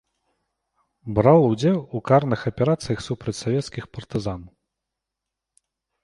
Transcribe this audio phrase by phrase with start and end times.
[1.17, 4.41] Браў удзел у карных аперацыях супраць савецкіх партызан.